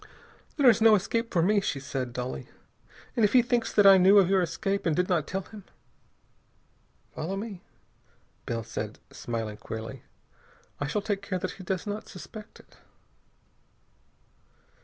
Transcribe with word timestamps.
"There 0.57 0.67
is 0.67 0.81
no 0.81 0.95
escape 0.95 1.31
for 1.31 1.43
me," 1.43 1.61
she 1.61 1.79
said 1.79 2.11
dully, 2.11 2.49
"and 3.15 3.23
if 3.23 3.33
he 3.33 3.43
thinks 3.43 3.71
that 3.71 3.85
I 3.85 3.99
knew 3.99 4.17
of 4.17 4.31
your 4.31 4.41
escape 4.41 4.87
and 4.87 4.95
did 4.95 5.07
not 5.07 5.27
tell 5.27 5.43
him...." 5.43 5.63
"Follow 7.13 7.35
me," 7.37 7.61
said 8.63 8.97
Bell, 8.97 9.15
smiling 9.15 9.57
queerly. 9.57 10.01
"I 10.79 10.87
shall 10.87 11.03
take 11.03 11.21
care 11.21 11.37
that 11.37 11.51
he 11.51 11.63
does 11.63 11.85
not 11.85 12.09
suspect 12.09 12.59
it." 12.59 12.77